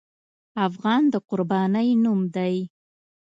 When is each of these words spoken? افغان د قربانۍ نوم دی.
افغان 0.67 1.01
د 1.13 1.15
قربانۍ 1.29 1.89
نوم 2.03 2.21
دی. 2.35 2.55